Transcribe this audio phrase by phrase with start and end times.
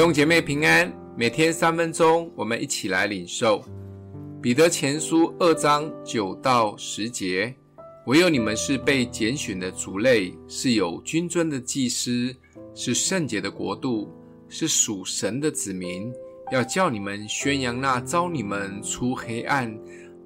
[0.00, 3.62] 弟兄姐妹平安，每天三分钟，我们一起来领受
[4.40, 7.54] 彼得前书二章九到十节。
[8.06, 12.34] 唯有你们是被拣选的族类，是有君尊的祭司，
[12.74, 14.10] 是圣洁的国度，
[14.48, 16.10] 是属神的子民。
[16.50, 19.70] 要叫你们宣扬那召你们出黑暗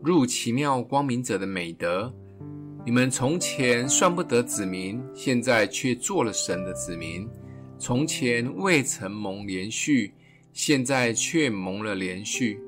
[0.04, 2.14] 入奇妙光明者的美德。
[2.86, 7.29] 你们从前算不得子民，现在却做了神的子民。
[7.79, 10.15] 从前未曾蒙连续，
[10.52, 12.60] 现在却蒙了连续。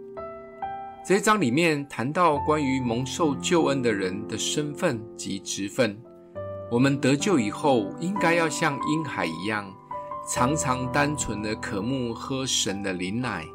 [1.06, 5.96] 这一章里面谈到关于蒙受救恩的人的身份及职分。
[6.70, 9.72] 我们得救以后，应该要像婴孩一样，
[10.28, 13.46] 常常单纯的渴慕喝神的灵奶，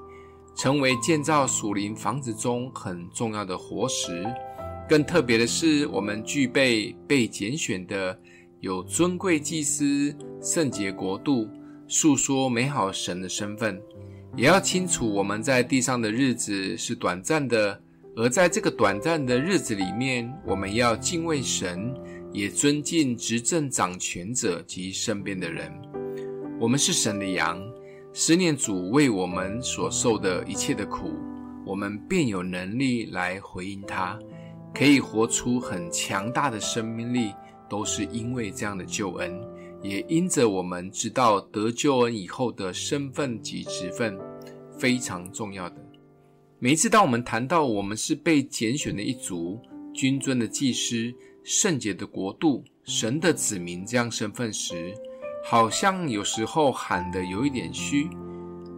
[0.56, 4.26] 成为建造属灵房子中很重要的活石。
[4.88, 8.18] 更特别的是，我们具备被拣选的。
[8.62, 11.50] 有尊贵祭司、圣洁国度、
[11.88, 13.82] 述说美好神的身份，
[14.38, 17.82] 也要清楚我们在地上的日子是短暂的，
[18.16, 21.92] 而在这个短暂的日子里面，我们要敬畏神，
[22.32, 25.72] 也尊敬执政掌权者及身边的人。
[26.60, 27.60] 我们是神的羊，
[28.14, 31.16] 思念主为我们所受的一切的苦，
[31.66, 34.20] 我们便有能力来回应他，
[34.72, 37.34] 可以活出很强大的生命力。
[37.72, 39.42] 都是因为这样的救恩，
[39.82, 44.20] 也因着我们知道得救恩以后的身份及职分，
[44.78, 45.76] 非常重要的。
[46.60, 49.58] 每一次当我们谈到我们是被拣选的一族、
[49.94, 51.10] 君尊的祭司、
[51.46, 54.94] 圣洁的国度、神的子民这样身份时，
[55.46, 58.10] 好像有时候喊得有一点虚。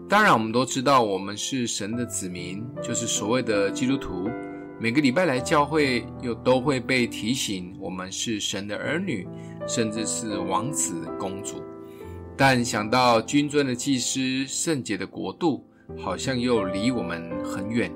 [0.07, 4.29] 当然，我们都知道我们是神的子民，就是所谓的基督徒。
[4.83, 9.25] 每个礼拜来教会，又都会被提醒，我们是神的儿女，
[9.65, 11.63] 甚至是王子公主。
[12.35, 15.65] 但想到君尊的祭司、圣洁的国度，
[15.97, 17.89] 好像又离我们很远。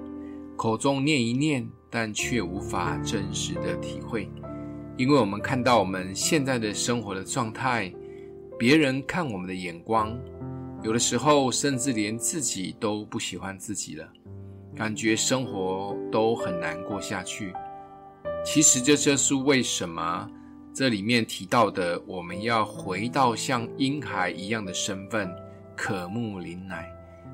[0.56, 4.32] 口中念一念，但却无法真实的体会，
[4.96, 7.94] 因为我们看到我们现在的生活的状态，
[8.58, 10.18] 别人看我们的眼光，
[10.82, 14.08] 有的时候甚至连自己都不喜欢自己了。
[14.78, 17.52] 感觉生活都很难过下去。
[18.46, 20.30] 其实这就是为什么
[20.72, 25.30] 这里面提到的，我们要回到像婴孩一样的身份，
[25.76, 26.88] 渴慕灵奶，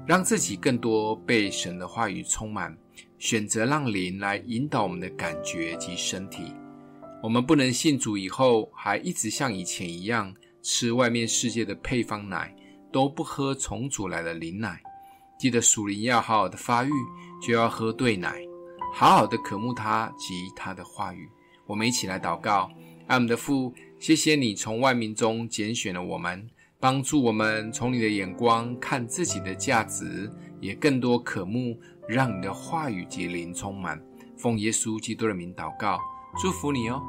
[0.08, 2.76] 让自己更多被神的话语充满，
[3.20, 6.54] 选择让灵来引导我们的感觉及身体。
[7.22, 12.56] 我们不能信主以后还一直像以前一样吃外面世界的配方奶，
[12.92, 14.82] 都不喝从主来的灵奶。
[15.38, 16.92] 记得属灵要好好的发育，
[17.46, 18.42] 就要喝对奶，
[18.94, 21.30] 好好的渴慕他及他的话语。
[21.66, 22.72] 我们一起来祷告：
[23.08, 26.50] 爱我们的父，谢谢你从万民中拣选了我们，
[26.80, 31.78] 帮助我们从你的眼光看自己的价值，也更多渴慕，
[32.08, 34.02] 让你的话语及灵充满。
[34.38, 36.00] 奉耶稣基督的名祷告，
[36.42, 37.02] 祝福你哦。